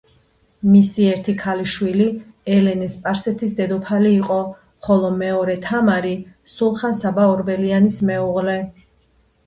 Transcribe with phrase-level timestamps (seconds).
[0.75, 2.07] მისი ერთი ქალიშვილი,
[2.55, 4.41] ელენე სპარსეთის დედოფალი იყო,
[4.87, 6.19] ხოლო მეორე, თამარი
[6.59, 8.63] სულხან-საბა ორბელიანის მეუღლე.